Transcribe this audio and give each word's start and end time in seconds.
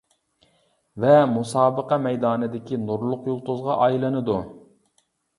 ۋە 1.01 1.17
مۇسابىقە 1.33 1.99
مەيدانىدىكى 2.05 2.79
نۇرلۇق 2.85 3.27
يۇلتۇزغا 3.33 3.75
ئايلىنىدۇ. 3.83 4.39